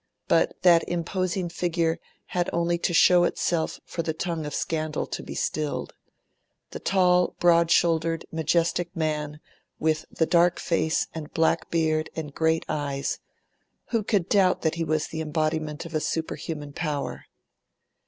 But 0.27 0.59
that 0.63 0.83
imposing 0.89 1.49
figure 1.49 1.99
had 2.25 2.49
only 2.51 2.79
to 2.79 2.91
show 2.91 3.23
itself 3.23 3.79
for 3.85 4.01
the 4.01 4.15
tongue 4.15 4.47
of 4.47 4.53
scandal 4.55 5.05
to 5.05 5.21
be 5.21 5.35
stilled. 5.35 5.93
The 6.71 6.79
tall, 6.79 7.35
broad 7.39 7.69
shouldered, 7.69 8.25
majestic 8.31 8.95
man, 8.95 9.39
with 9.77 10.05
the 10.09 10.25
dark 10.25 10.59
face 10.59 11.05
and 11.13 11.31
black 11.35 11.69
beard 11.69 12.09
and 12.15 12.33
great 12.33 12.65
eyes 12.67 13.19
who 13.89 14.01
could 14.01 14.27
doubt 14.27 14.63
that 14.63 14.73
he 14.73 14.83
was 14.83 15.05
the 15.09 15.21
embodiment 15.21 15.85
of 15.85 15.93
a 15.93 15.99
superhuman 15.99 16.73
power? 16.73 17.25